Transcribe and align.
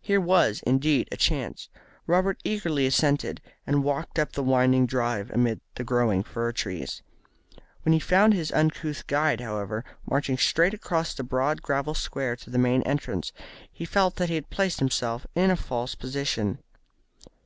Here 0.00 0.18
was, 0.18 0.62
indeed, 0.66 1.10
a 1.12 1.18
chance. 1.18 1.68
Robert 2.06 2.40
eagerly 2.42 2.86
assented, 2.86 3.42
and 3.66 3.84
walked 3.84 4.18
up 4.18 4.32
the 4.32 4.42
winding 4.42 4.86
drive 4.86 5.30
amid 5.30 5.60
the 5.74 5.84
growing 5.84 6.22
fir 6.22 6.52
trees. 6.52 7.02
When 7.82 7.92
he 7.92 7.98
found 8.00 8.32
his 8.32 8.50
uncouth 8.50 9.06
guide, 9.06 9.42
however, 9.42 9.84
marching 10.08 10.38
straight 10.38 10.72
across 10.72 11.12
the 11.12 11.22
broad, 11.22 11.60
gravel 11.60 11.92
square 11.92 12.34
to 12.36 12.48
the 12.48 12.56
main 12.56 12.80
entrance, 12.84 13.30
he 13.70 13.84
felt 13.84 14.16
that 14.16 14.30
he 14.30 14.36
had 14.36 14.48
placed 14.48 14.78
himself 14.78 15.26
in 15.34 15.50
a 15.50 15.54
false 15.54 15.94
position. 15.94 16.60